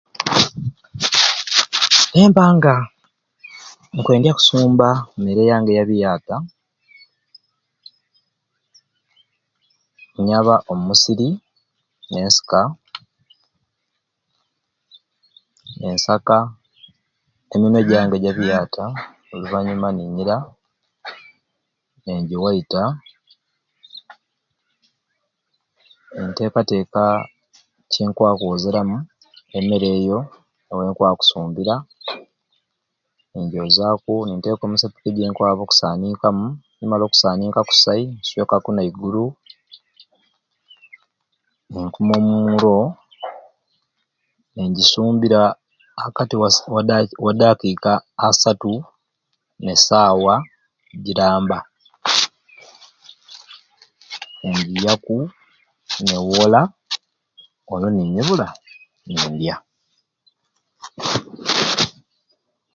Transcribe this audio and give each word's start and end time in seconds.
Nemba 2.15 2.45
nga 2.55 2.75
nkwendya 3.95 4.31
kusumba 4.37 4.87
mmere 5.15 5.43
yange 5.51 5.71
ya 5.77 5.83
biyata, 5.89 6.35
nyaba 10.27 10.55
omusiri 10.71 11.27
nensika 12.11 12.59
nensaka 15.79 16.37
eminywe 17.53 17.81
jange 17.89 18.15
ejja 18.17 18.31
biyata 18.37 18.85
oluvanyuma 19.33 19.87
ninyiira 19.93 20.37
ninjiwaita 22.03 22.83
nentekateka 26.13 27.03
ky'enkwakwozeramu 27.91 28.97
emmere 29.57 29.87
eyo 29.99 30.19
now'enkwakusumbira 30.67 31.75
ninjoozaku 33.33 34.13
ninteka 34.25 34.63
omusepiki 34.65 35.09
jenkwakusaninkamu 35.17 36.45
ninswekaku 36.77 38.71
n'eiguru 38.73 39.25
nenkuma 41.73 42.13
omuuro 42.19 42.77
nenjisumbira 44.55 45.41
akati 46.05 46.35
wa 46.41 46.49
saa 46.55 46.99
wa 47.25 47.33
dakika 47.41 47.91
asaatu 48.27 48.73
ne 49.63 49.73
saawa 49.85 50.33
jiramba 51.03 51.59
ninjiyaku 54.41 55.15
newola 56.05 56.61
olwo 57.71 57.87
ninyibula 57.91 58.47
nindya. 59.07 59.55